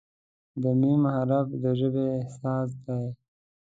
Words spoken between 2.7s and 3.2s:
دی.